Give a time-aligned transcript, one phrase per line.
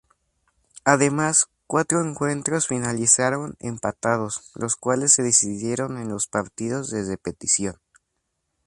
[0.83, 7.75] Además, cuatro encuentros finalizaron empatados, los cuales se decidieron en los partidos de repetición.